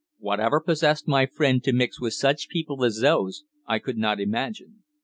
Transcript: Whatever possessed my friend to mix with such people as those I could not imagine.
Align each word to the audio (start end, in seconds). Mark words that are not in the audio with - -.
Whatever 0.17 0.59
possessed 0.59 1.07
my 1.07 1.27
friend 1.27 1.63
to 1.63 1.71
mix 1.71 2.01
with 2.01 2.15
such 2.15 2.47
people 2.49 2.83
as 2.83 3.01
those 3.01 3.43
I 3.67 3.77
could 3.77 3.99
not 3.99 4.19
imagine. 4.19 4.81